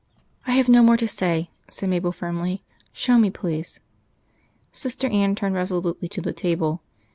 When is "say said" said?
1.07-1.87